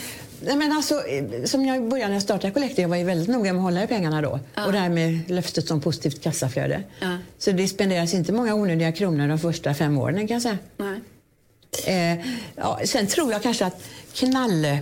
[0.46, 1.02] Nej, men alltså,
[1.44, 3.84] som jag började när jag startade Collector, jag var ju väldigt noga med att hålla
[3.84, 4.40] i pengarna då.
[4.54, 4.66] Ja.
[4.66, 6.82] Och det här med löftet om positivt kassaflöde.
[7.00, 7.18] Ja.
[7.38, 10.58] Så det spenderas inte många onödiga kronor de första fem åren kan jag säga.
[10.76, 11.00] Nej.
[11.86, 12.26] Eh,
[12.56, 13.82] ja, sen tror jag kanske att
[14.14, 14.78] knalle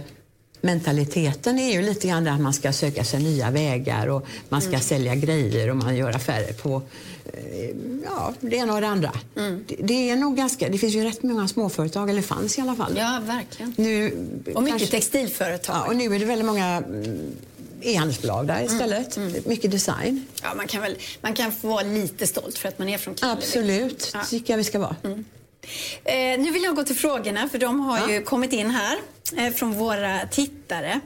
[0.63, 4.71] mentaliteten är ju lite grann att man ska söka sig nya vägar och man ska
[4.71, 4.81] mm.
[4.81, 6.83] sälja grejer och man gör affärer på
[7.33, 7.71] eh,
[8.05, 9.13] ja, det ena och det andra.
[9.37, 9.65] Mm.
[9.69, 12.75] Det, det, är nog ganska, det finns ju rätt många småföretag, eller fanns i alla
[12.75, 12.93] fall.
[12.97, 13.75] Ja, verkligen.
[13.77, 14.07] Nu,
[14.55, 15.77] och mycket kanske, textilföretag.
[15.77, 17.37] Ja, och nu är det väldigt många mm,
[17.83, 19.17] e-handelsbolag där istället.
[19.17, 19.29] Mm.
[19.29, 19.43] Mm.
[19.47, 20.27] Mycket design.
[20.43, 23.15] Ja, man, kan väl, man kan få vara lite stolt för att man är från
[23.15, 23.31] Kiel.
[23.31, 24.25] Absolut, ja.
[24.31, 24.97] tycker jag vi ska vara.
[25.05, 25.25] Mm.
[26.05, 28.11] Eh, nu vill jag gå till frågorna, för de har ja.
[28.11, 28.99] ju kommit in här
[29.37, 31.01] eh, från våra tittare.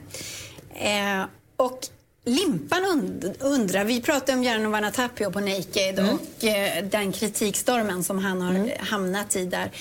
[0.75, 1.23] Eh,
[1.55, 1.87] och
[2.27, 6.15] Limpan und undrar, vi pratade om Jarno Vanatapio på Naked mm.
[6.15, 8.69] och eh, den kritikstormen som han har mm.
[8.79, 9.71] hamnat i där.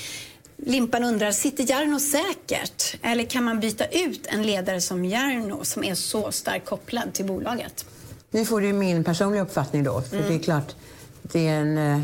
[0.57, 2.97] Limpan undrar, sitter Jarno säkert?
[3.03, 7.25] Eller kan man byta ut en ledare som Jarno som är så starkt kopplad till
[7.25, 7.87] bolaget?
[8.31, 10.03] Nu får du min personliga uppfattning då.
[10.03, 10.29] För mm.
[10.29, 10.75] det är klart,
[11.23, 12.01] det är en eh,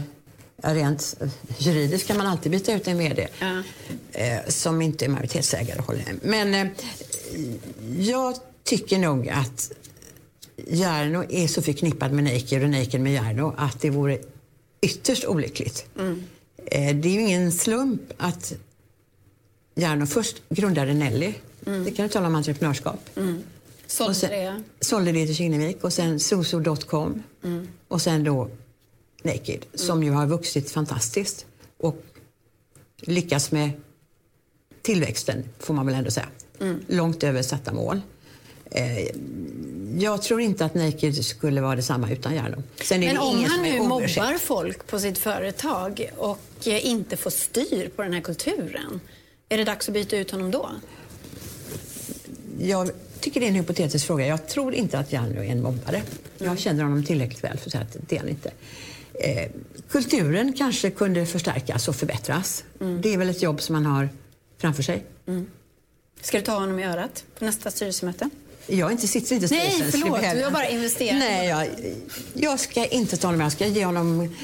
[0.62, 1.16] rent
[1.58, 3.62] juridiskt kan man alltid byta ut en VD ja.
[4.12, 5.80] eh, som inte är majoritetsägare.
[5.80, 6.04] Håller.
[6.22, 6.66] Men eh,
[7.98, 9.72] jag tycker nog att
[10.56, 14.18] Jarno är så förknippad med Naked och Naked med Jarno att det vore
[14.80, 15.86] ytterst olyckligt.
[15.98, 16.24] Mm.
[16.56, 18.52] Eh, det är ju ingen slump att
[19.74, 21.34] Jarno först grundade Nelly.
[21.66, 21.84] Mm.
[21.84, 23.00] Det kan du tala om entreprenörskap.
[23.16, 23.42] Mm.
[23.86, 24.62] Sålde det?
[24.80, 27.68] Sålde det till Kinnevik och sen Soso.com mm.
[27.88, 28.48] och sen då
[29.24, 29.66] Naked, mm.
[29.74, 31.46] som ju har vuxit fantastiskt
[31.78, 32.02] och
[33.00, 33.70] lyckats med
[34.82, 36.28] tillväxten, får man väl ändå säga.
[36.60, 36.80] Mm.
[36.88, 38.00] Långt över satta mål.
[38.70, 39.08] Eh,
[39.98, 42.62] jag tror inte att Naked skulle vara detsamma utan Jarno.
[42.90, 48.02] Men om han nu mobbar folk på sitt företag och eh, inte får styr på
[48.02, 49.00] den här kulturen,
[49.48, 50.70] är det dags att byta ut honom då?
[52.60, 54.26] Jag tycker det är en hypotetisk fråga.
[54.26, 55.96] Jag tror inte att Jarno är en mobbare.
[55.96, 56.06] Mm.
[56.38, 58.50] Jag känner honom tillräckligt väl för att säga att det är han inte.
[59.14, 59.50] Eh,
[59.88, 62.64] kulturen kanske kunde förstärkas och förbättras.
[62.80, 63.00] Mm.
[63.00, 64.08] Det är väl ett jobb som man har
[64.58, 65.04] framför sig.
[65.26, 65.46] Mm.
[66.20, 68.30] Ska du ta honom i örat på nästa styrelsemöte?
[68.66, 69.80] Jag inte, sitter inte i styrelsen.
[69.80, 70.20] Nej, förlåt.
[70.20, 71.18] Du har bara investerat.
[71.18, 71.68] Nej, jag,
[72.34, 74.36] jag ska inte ta honom Jag ska ge honom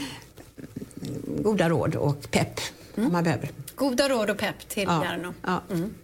[1.42, 2.61] goda råd och pepp
[2.96, 3.07] mm.
[3.07, 3.50] om man behöver.
[3.74, 5.04] Goda råd och pepp till ja.
[5.04, 5.35] Jarno.
[5.42, 5.62] Ja.
[5.70, 5.94] Mm.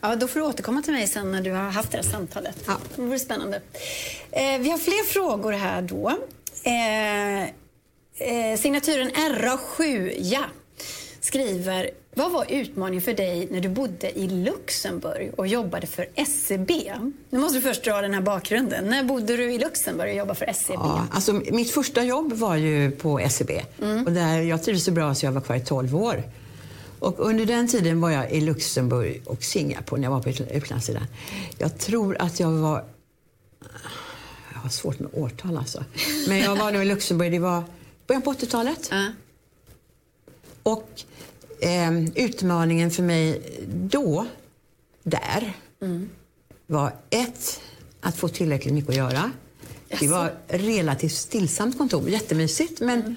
[0.00, 2.56] Ja, då får du återkomma till mig sen när du har haft det här samtalet.
[2.66, 2.76] Ja.
[2.96, 3.60] Det vore spännande.
[4.30, 6.08] Eh, vi har fler frågor här då.
[6.64, 7.48] Eh,
[8.18, 10.44] eh, signaturen RA7, ja,
[11.20, 16.70] skriver vad var utmaningen för dig när du bodde i Luxemburg och jobbade för SEB?
[17.30, 18.84] Nu måste du först dra den här bakgrunden.
[18.84, 20.76] När bodde du i Luxemburg och jobbade för SEB?
[20.82, 23.50] Ja, alltså, mitt första jobb var ju på SEB.
[23.82, 24.06] Mm.
[24.06, 26.22] Och där, jag trivdes så bra så jag var kvar i 12 år.
[26.98, 31.06] Och under den tiden var jag i Luxemburg och Singapore när jag var på utlandssidan.
[31.58, 32.84] Jag tror att jag var...
[34.52, 35.84] Jag har svårt med årtal alltså.
[36.28, 37.64] Men jag var nog i Luxemburg, det var
[38.12, 38.92] början på 80-talet.
[38.92, 39.08] Uh.
[40.62, 41.02] Och
[41.60, 44.26] eh, utmaningen för mig då,
[45.02, 46.10] där, mm.
[46.66, 47.60] var ett,
[48.00, 49.30] att få tillräckligt mycket att göra.
[49.90, 50.00] Yes.
[50.00, 53.16] Det var relativt stillsamt kontor, jättemysigt men mm.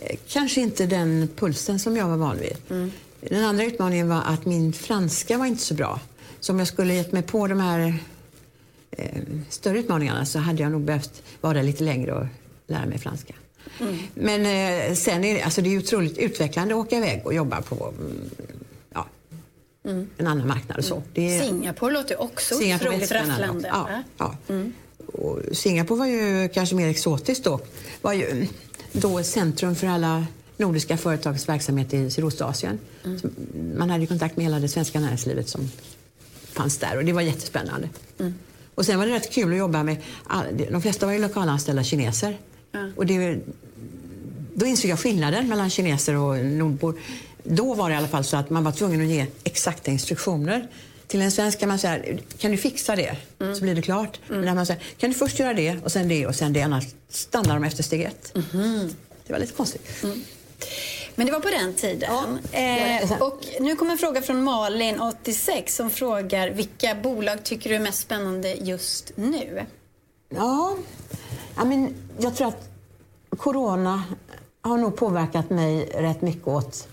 [0.00, 2.56] eh, kanske inte den pulsen som jag var van vid.
[2.70, 2.92] Mm.
[3.20, 6.00] Den andra utmaningen var att min franska var inte så bra.
[6.40, 7.94] Så om jag skulle gett mig på de här
[8.90, 12.26] eh, större utmaningarna så hade jag nog behövt vara lite längre och
[12.66, 13.34] lära mig franska.
[13.80, 13.98] Mm.
[14.14, 17.62] Men eh, sen är det, alltså det är otroligt utvecklande att åka iväg och jobba
[17.62, 18.30] på mm,
[18.94, 19.06] ja,
[19.84, 20.06] mm.
[20.16, 20.78] en annan marknad.
[20.78, 21.02] Och så.
[21.12, 23.68] Det, Singapore låter också otroligt rafflande.
[23.68, 24.36] Ja, ja.
[24.48, 24.72] Mm.
[25.52, 27.60] Singapore var ju kanske mer exotiskt då.
[28.02, 28.46] var ju
[28.92, 30.26] då centrum för alla
[30.56, 32.78] nordiska företags verksamhet i Sydostasien.
[33.04, 33.20] Mm.
[33.78, 35.70] Man hade kontakt med hela det svenska näringslivet som
[36.52, 37.88] fanns där och det var jättespännande.
[38.18, 38.34] Mm.
[38.74, 39.96] Och sen var det rätt kul att jobba med,
[40.70, 42.38] de flesta var ju lokalanställda kineser.
[42.76, 42.90] Ja.
[42.96, 43.38] Och det
[44.54, 47.00] då insåg jag skillnaden mellan kineser och nordbor.
[47.42, 50.68] Då var det i alla fall så att man var tvungen att ge exakta instruktioner.
[51.06, 53.16] Till en svensk kan man säga, kan du fixa det?
[53.40, 53.54] Mm.
[53.54, 54.20] Så blir det klart.
[54.28, 54.40] Mm.
[54.40, 56.62] Men när man säger, kan du först göra det och sen det och sen det,
[56.62, 58.34] annars stannar de efter steg ett.
[58.54, 58.88] Mm.
[59.26, 60.02] Det var lite konstigt.
[60.02, 60.24] Mm.
[61.14, 62.10] Men det var på den tiden.
[62.52, 67.70] Ja, eh, och nu kommer en fråga från Malin, 86, som frågar vilka bolag tycker
[67.70, 69.66] du är mest spännande just nu?
[70.28, 70.76] Ja,
[71.62, 72.68] I mean, jag tror att
[73.36, 74.02] corona
[74.60, 76.88] har nog påverkat mig rätt mycket åt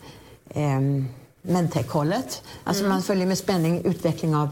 [0.49, 0.79] eh,
[1.41, 2.43] medtech-hållet.
[2.63, 2.93] Alltså mm.
[2.93, 4.49] man följer med spänning utveckling av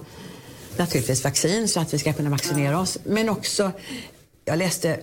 [0.78, 2.97] naturligtvis vaccin så att vi ska kunna vaccinera oss.
[3.04, 3.71] Men också,
[4.45, 5.00] jag läste,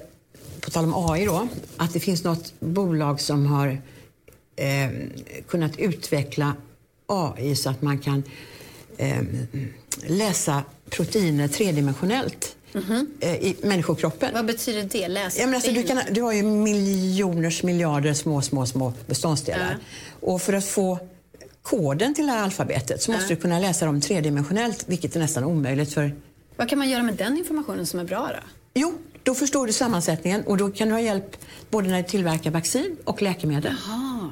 [0.60, 3.82] på tal om AI då, att det finns något bolag som har
[4.56, 4.90] eh,
[5.48, 6.56] kunnat utveckla
[7.06, 8.22] AI så att man kan
[8.96, 9.22] eh,
[10.06, 12.47] läsa proteiner tredimensionellt.
[12.74, 13.24] Mm -hmm.
[13.24, 14.34] i människokroppen.
[14.34, 15.08] Vad betyder det?
[15.08, 19.78] Läs ja, men alltså, du, kan, du har ju miljoners miljarder små, små, små beståndsdelar.
[19.80, 20.28] Ja.
[20.32, 20.98] Och för att få
[21.62, 25.44] koden till det här alfabetet så måste du kunna läsa dem tredimensionellt, vilket är nästan
[25.44, 26.14] omöjligt för...
[26.56, 28.48] Vad kan man göra med den informationen som är bra då?
[28.74, 31.36] Jo, då förstår du sammansättningen och då kan du ha hjälp
[31.70, 33.74] både när du tillverkar vaccin och läkemedel.
[33.86, 34.30] Jaha.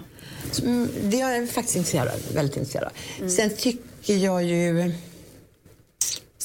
[0.62, 2.92] Mm, det är jag faktiskt intresserad av, väldigt intresserad av.
[3.18, 3.30] Mm.
[3.30, 4.92] Sen tycker jag ju...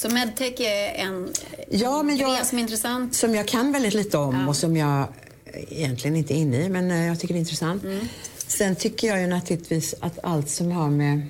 [0.01, 1.33] Så medtech är en
[1.69, 3.15] ja, men jag, som är intressant?
[3.15, 4.47] Som jag kan väldigt lite om ja.
[4.47, 5.07] och som jag
[5.69, 7.83] egentligen inte är inne i, men eh, jag tycker det är intressant.
[7.83, 8.07] Mm.
[8.47, 11.21] Sen tycker jag ju naturligtvis att allt som har med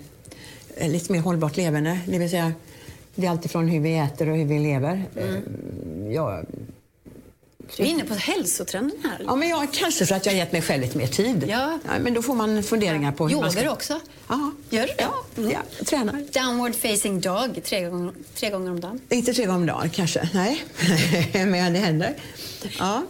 [0.75, 2.53] eh, lite mer hållbart levande, det vill säga
[3.15, 5.05] det är alltifrån hur vi äter och hur vi lever.
[5.17, 5.35] Mm.
[5.35, 6.45] Eh, jag,
[7.77, 9.21] du är inne på hälsotrenden här.
[9.25, 11.45] Ja, men jag, kanske för att jag har gett mig själv lite mer tid.
[11.49, 11.79] Ja.
[11.85, 13.71] ja men då får man funderingar på hur Yogar man ska...
[13.71, 13.99] också?
[14.27, 14.51] Ja.
[14.69, 14.95] Gör du det?
[14.97, 15.51] Ja, mm.
[15.51, 16.13] ja tränar.
[16.33, 19.01] Downward facing dog tre gånger, tre gånger om dagen?
[19.09, 20.63] Inte tre gånger om dagen kanske, nej.
[21.45, 22.15] men det händer.
[22.79, 23.03] Ja.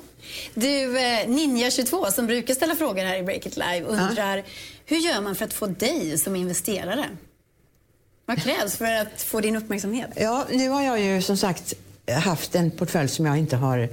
[0.54, 4.44] Du, eh, Ninja22 som brukar ställa frågor här i Break It Live undrar ja.
[4.86, 7.06] hur gör man för att få dig som investerare?
[8.26, 10.10] Vad krävs för att få din uppmärksamhet?
[10.16, 11.74] Ja, nu har jag ju som sagt
[12.24, 13.90] haft en portfölj som jag inte har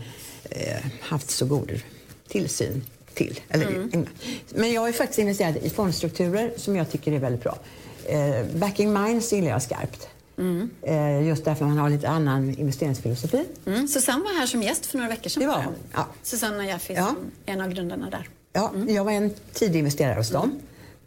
[0.51, 1.81] eh, haft så god
[2.29, 2.83] tillsyn
[3.15, 3.41] till.
[3.49, 4.07] Eller, mm.
[4.55, 7.59] Men jag har faktiskt investerat i fondstrukturer som jag tycker är väldigt bra.
[8.05, 10.09] Eh, backing Minds gillar jag skarpt.
[10.39, 10.71] Mm.
[10.83, 13.45] Eh, just därför man har lite annan investeringsfilosofi.
[13.67, 13.89] Mm.
[13.89, 15.43] Susanne var här som gäst för några veckor sedan.
[15.43, 16.07] Det var Ja.
[16.23, 17.15] Susanne Jaffe ja.
[17.47, 18.29] en av grundarna där.
[18.53, 18.95] Ja, mm.
[18.95, 20.53] jag var en tidig investerare hos dem.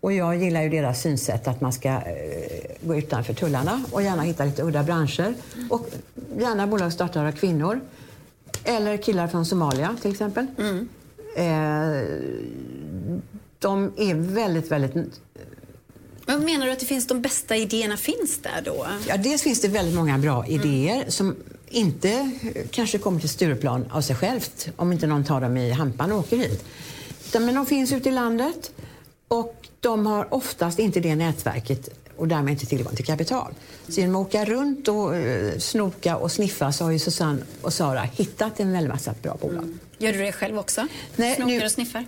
[0.02, 2.02] Och jag gillar ju deras synsätt att man ska eh,
[2.82, 5.34] gå utanför tullarna och gärna hitta lite udda branscher.
[5.70, 5.88] Och
[6.40, 7.82] gärna bolag startade av kvinnor.
[8.64, 10.48] Eller killar från Somalia till exempel.
[10.58, 10.90] Mm.
[11.36, 12.06] Eh,
[13.60, 14.96] de är väldigt, väldigt
[16.26, 18.88] men menar du att det finns de bästa idéerna finns där då?
[19.08, 20.62] Ja, dels finns det väldigt många bra mm.
[20.62, 21.12] idéer mm.
[21.12, 21.36] som
[21.70, 22.32] inte
[22.72, 26.20] kanske kommer till Stureplan av sig självt om inte någon tar dem i hampan och
[26.20, 26.66] åker hit.
[27.34, 28.72] Men de finns ute i landet
[29.28, 31.90] och de har oftast inte det nätverket
[32.22, 33.54] och därmed inte tillgång till kapital.
[33.88, 37.74] Så genom att åka runt och uh, snoka och sniffa så har ju Susanne och
[37.74, 39.64] Sara hittat en väldig massa bra bolag.
[39.64, 39.80] Mm.
[39.98, 40.88] Gör du det själv också?
[41.16, 42.06] Nej, Snokar nu, och sniffar?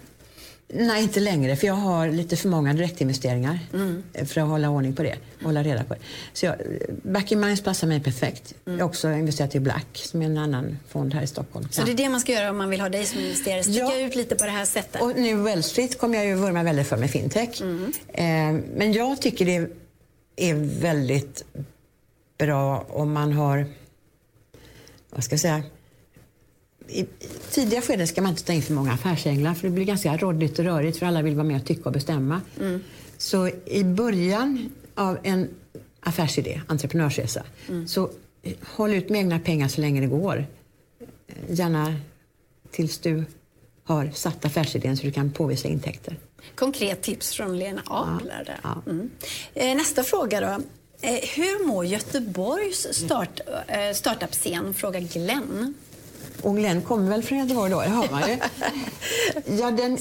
[0.75, 1.55] Nej, inte längre.
[1.55, 4.03] För jag har lite för många direktinvesteringar mm.
[4.13, 5.15] för att hålla ordning på det.
[5.43, 5.99] Hålla reda på det.
[6.33, 6.55] Så jag,
[7.03, 8.53] Back in Minds passar mig perfekt.
[8.65, 8.79] Mm.
[8.79, 11.67] Jag har också investerat i Black, som är en annan fond här i Stockholm.
[11.71, 11.85] Så ja.
[11.85, 13.63] det är det man ska göra om man vill ha dig som investerare?
[13.63, 13.99] Sticka ja.
[13.99, 15.01] ut lite på det här sättet?
[15.01, 17.61] Och nu Wall Street kommer jag ju vurma väldigt för med fintech.
[17.61, 17.93] Mm.
[18.07, 19.69] Eh, men jag tycker det är
[20.79, 21.45] väldigt
[22.37, 23.65] bra om man har,
[25.09, 25.63] vad ska jag säga,
[26.87, 27.05] i
[27.51, 30.59] tidiga skeden ska man inte ta in för många affärsänglar för det blir ganska råddigt
[30.59, 32.41] och rörigt för alla vill vara med och tycka och bestämma.
[32.59, 32.79] Mm.
[33.17, 35.49] Så i början av en
[35.99, 37.87] affärsidé, entreprenörsresa, mm.
[37.87, 38.09] så
[38.61, 40.45] håll ut med egna pengar så länge det går.
[41.49, 41.95] Gärna
[42.71, 43.25] tills du
[43.83, 46.17] har satt affärsidén så du kan påvisa intäkter.
[46.55, 48.59] Konkret tips från Lena Abler.
[48.63, 48.91] Ja, ja.
[48.91, 49.09] Mm.
[49.53, 50.63] Eh, nästa fråga då.
[51.01, 54.73] Eh, hur mår Göteborgs start, eh, startup-scen?
[54.73, 55.73] Frågar Glenn.
[56.41, 58.37] Och Glenn kommer väl från Göteborg då, det har man ju.
[59.57, 59.97] ja, den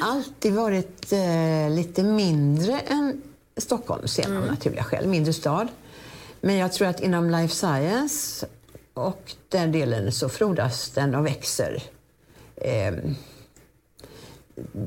[0.00, 3.22] har alltid varit eh, lite mindre än
[3.56, 4.42] Stockholm, mm.
[4.42, 5.06] av naturliga skäl.
[5.06, 5.68] Mindre stad.
[6.40, 8.46] Men jag tror att inom life science
[8.94, 11.82] och den delen så frodas den och växer.
[12.56, 12.94] Eh,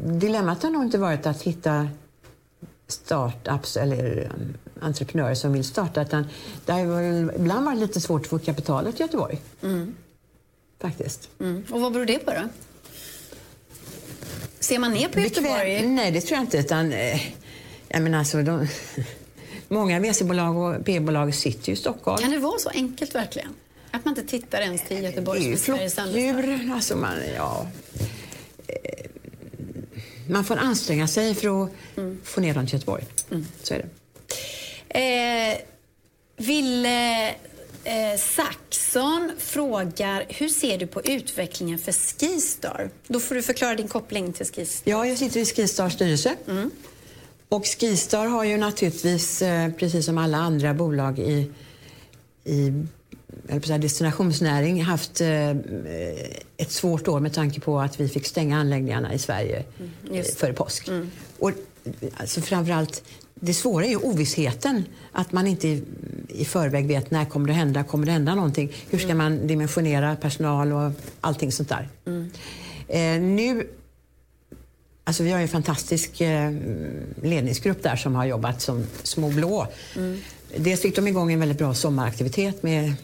[0.05, 1.88] dilemmat har nog inte varit att hitta
[2.88, 6.01] startups eller um, entreprenörer som vill starta.
[6.01, 6.27] Utan
[6.65, 9.41] det har väl ibland varit lite svårt att få kapitalet i Göteborg.
[9.63, 9.95] Mm.
[10.79, 11.29] Faktiskt.
[11.39, 11.63] Mm.
[11.71, 12.49] Och vad beror det på då?
[14.60, 15.88] Ser man ner på Göteborg?
[15.88, 16.58] Nej, det tror jag inte.
[16.58, 17.21] Utan, eh,
[17.88, 18.67] jag menar alltså, de,
[19.67, 22.17] många VC-bolag och P-bolag sitter ju i Stockholm.
[22.17, 23.53] Kan det vara så enkelt verkligen?
[23.91, 26.71] Att man inte tittar ens till Göteborg som är flockdjur.
[26.73, 27.67] Alltså man, ja,
[28.67, 29.05] eh,
[30.29, 31.69] man får anstränga sig för att
[32.23, 33.05] få ner dem till Göteborg.
[33.63, 33.89] Så är det.
[34.99, 35.57] Eh,
[36.37, 37.29] Ville
[37.83, 42.89] eh, Saxon frågar, hur ser du på utvecklingen för Skistar?
[43.07, 44.91] Då får du förklara din koppling till Skistar.
[44.91, 46.35] Ja, jag sitter i Skistars styrelse.
[47.49, 51.51] Och Skistar har ju naturligtvis, eh, precis som alla andra bolag i,
[52.43, 52.85] i
[53.79, 55.49] destinationsnäring, haft eh,
[56.57, 59.63] ett svårt år med tanke på att vi fick stänga anläggningarna i Sverige
[60.13, 60.89] eh, före påsk.
[61.39, 61.51] Och,
[62.17, 63.03] alltså, framförallt,
[63.35, 64.83] det svåra är ju ovissheten.
[65.11, 65.83] Att man inte i,
[66.27, 68.71] i förväg vet när kommer det hända, kommer det hända någonting?
[68.89, 71.89] Hur ska man dimensionera personal och allting sånt där.
[72.87, 73.67] Eh, nu
[75.09, 76.51] Alltså vi har en fantastisk eh,
[77.23, 79.67] ledningsgrupp där som har jobbat som små blå.
[80.57, 82.95] Dels fick de igång en väldigt bra sommaraktivitet med mm,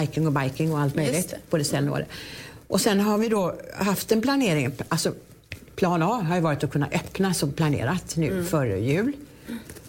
[0.00, 1.38] hiking och biking och allt möjligt det.
[1.50, 2.06] på december.
[2.68, 5.12] Och sen har vi då haft en planering, alltså
[5.76, 9.12] plan A har ju varit att kunna öppna som planerat nu före jul.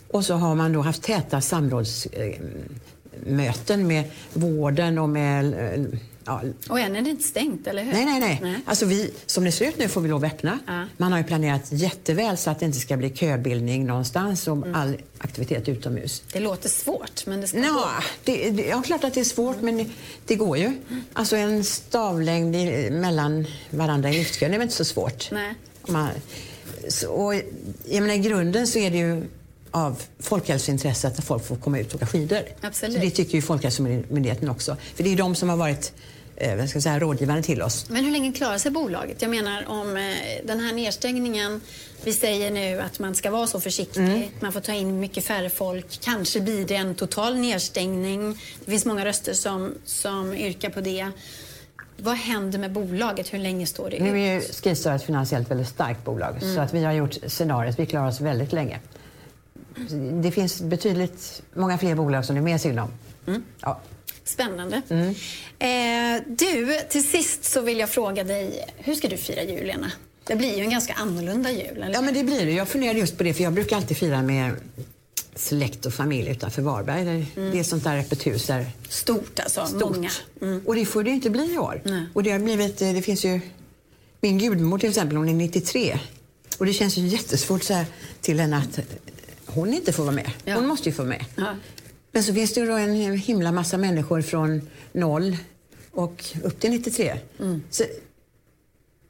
[0.08, 5.86] Och så har man då haft täta samrådsmöten med vården och med eh,
[6.28, 7.94] ja, Och än är det inte stängt, eller hur?
[7.94, 8.60] Nej, nej, nej.
[8.66, 10.60] Alltså vi, som det ser ut nu får vi lov att öppna.
[10.68, 10.86] Ja.
[10.98, 14.98] Man har ju planerat jätteväl så att det inte ska bli köbildning någonstans och all
[15.18, 16.24] aktivitet utomhus.
[16.34, 17.88] Det låter svårt, men det ska Nå, gå.
[18.24, 19.90] det, det, ja, klart att det är svårt, men
[20.26, 20.72] det går ju.
[21.14, 25.32] Alltså en stavlängd i, mellan varandra i liftkön är väl inte så svårt.
[25.32, 25.54] Nej.
[25.82, 26.10] Om Man,
[26.90, 27.34] så, och,
[27.86, 29.24] jag menar, I grunden så är det ju
[29.72, 32.42] av folkhälsointresse att folk får komma ut och åka skidor.
[32.62, 32.96] Absolut.
[32.96, 34.78] Så det tycker ju Folkhälsomyndigheten också.
[34.96, 35.94] För det är de som har varit
[36.38, 37.86] eh, ska säga, rådgivande till oss.
[37.90, 39.22] Men hur länge klarar sig bolaget?
[39.22, 40.04] Jag menar om eh,
[40.46, 41.62] den här nedstängningen,
[42.04, 44.24] vi säger nu att man ska vara så försiktig, Mm.
[44.40, 48.40] man får ta in mycket färre folk, kanske blir det en total nedstängning.
[48.66, 51.08] Det finns många röster som, som yrkar på det.
[52.00, 53.34] Vad händer med bolaget?
[53.34, 54.16] Hur länge står det Nu ut?
[54.16, 57.86] är ju Skistar ett finansiellt väldigt starkt bolag så att vi har gjort scenariot, vi
[57.86, 58.80] klarar oss väldigt länge.
[60.22, 62.90] Det finns betydligt många fler bolag som det är mer synd om.
[63.62, 63.80] Ja.
[64.28, 64.82] Spännande.
[64.90, 65.16] Mm.
[65.60, 69.92] Eh, du, till sist så vill jag fråga dig, hur ska du fira jul, Lena?
[70.24, 72.52] Det blir ju en ganska annorlunda jul, eller ja, men det blir det.
[72.52, 74.52] Jag funderade just på det för jag brukar alltid fira med
[75.36, 77.06] släkt och familj utanför Varberg.
[77.36, 79.96] Det- Det är sånt där öppet hus där Stort alltså, stort.
[79.96, 80.10] många.
[80.42, 80.62] Mm.
[80.66, 81.82] Och det får det ju inte bli i år.
[81.86, 82.04] Nej.
[82.14, 83.40] Och det har blivit, eh, det finns ju,
[84.22, 86.00] min gudmor till exempel, hon är 93.
[86.58, 87.86] Och det känns ju jättesvårt så här
[88.22, 88.80] till henne att
[89.46, 90.32] hon inte får vara med.
[90.46, 90.56] Ja.
[90.56, 91.26] Hon måste ju få vara med.
[91.36, 91.56] Ja.
[92.18, 95.38] Men så finns det ju då en himla massa människor från noll
[95.92, 97.20] och upp till 93.
[97.70, 97.84] Så,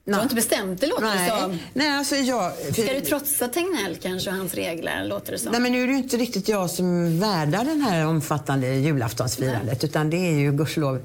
[0.04, 1.60] Du har inte bestämt det, låter det nej, som.
[1.74, 2.54] nej, alltså jag...
[2.54, 5.52] Ska du trotsa Tegnell kanske och hans regler, låter det som?
[5.52, 9.84] Nej, men nu är det ju inte riktigt jag som värdar den här omfattande julaftonsfirandet
[9.84, 11.02] utan det är ju gudskelov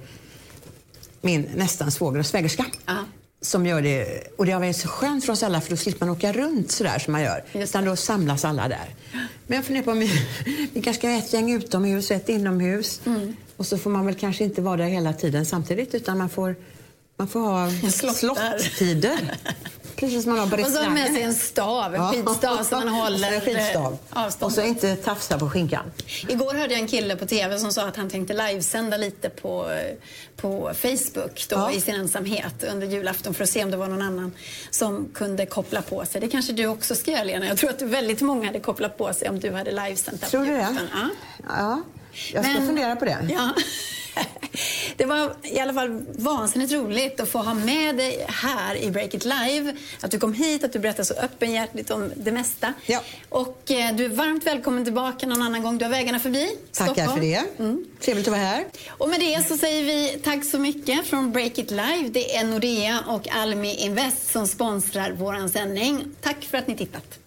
[1.20, 2.66] min nästan svåger och svägerska.
[3.42, 4.28] Som gör det.
[4.36, 6.70] Och det har varit så skönt för oss alla för då slipper man åka runt
[6.70, 7.44] sådär som man gör.
[7.52, 8.94] Utan då samlas alla där.
[9.46, 10.26] Men jag funderar på om vi,
[10.72, 13.00] vi kanske ska ha ett gäng utomhus och ett inomhus.
[13.06, 13.36] Mm.
[13.56, 16.56] Och så får man väl kanske inte vara där hela tiden samtidigt utan man får,
[17.16, 17.70] man får ha
[18.12, 19.36] slottider.
[20.02, 22.64] Precis som man har på och så har man med sig en stav, en skidstav
[22.64, 23.92] som man Och håller skidstav.
[24.12, 24.50] eh, avstånd.
[24.50, 25.92] Och så inte tafsa på skinkan.
[26.28, 29.70] Igår hörde jag en kille på TV som sa att han tänkte livesända lite på,
[30.36, 31.72] på Facebook då, Ja.
[31.72, 34.32] i sin ensamhet under julafton för att se om det var någon annan
[34.70, 36.20] som kunde koppla på sig.
[36.20, 37.46] Det kanske du också ska göra, Lena.
[37.46, 40.52] Jag tror att väldigt många hade kopplat på sig om du hade livesänt Tror du
[40.52, 40.76] det?
[40.92, 41.08] Ja.
[41.48, 41.82] Ja,
[42.32, 43.28] jag ska Men- fundera på det.
[43.30, 43.50] Ja.
[44.96, 49.14] Det var i alla fall vansinnigt roligt att få ha med dig här i Break
[49.14, 49.76] It Live.
[50.00, 52.74] Att du kom hit, att du berättade så öppenhjärtigt om det mesta.
[52.86, 53.00] Ja.
[53.28, 55.78] Och eh, du är varmt välkommen tillbaka någon annan gång.
[55.78, 57.14] Du har vägarna förbi Tackar Stockholm.
[57.14, 57.44] för det.
[57.58, 57.84] Mm.
[58.00, 58.64] Trevligt att vara här.
[58.88, 62.08] Och med det så säger vi tack så mycket från Break It Live.
[62.10, 66.04] Det är Nordea och Almi Invest som sponsrar våran sändning.
[66.20, 67.21] Tack för att ni tittat.